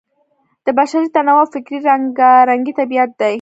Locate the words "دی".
3.19-3.29